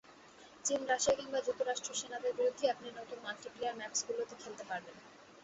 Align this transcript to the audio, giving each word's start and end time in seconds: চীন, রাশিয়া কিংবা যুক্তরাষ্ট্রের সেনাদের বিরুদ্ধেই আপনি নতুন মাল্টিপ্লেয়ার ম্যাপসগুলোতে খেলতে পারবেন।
চীন, 0.65 0.81
রাশিয়া 0.85 1.15
কিংবা 1.15 1.39
যুক্তরাষ্ট্রের 1.41 1.99
সেনাদের 2.01 2.31
বিরুদ্ধেই 2.37 2.71
আপনি 2.71 2.87
নতুন 2.91 3.17
মাল্টিপ্লেয়ার 3.23 3.79
ম্যাপসগুলোতে 3.79 4.35
খেলতে 4.41 4.63
পারবেন। 4.69 4.95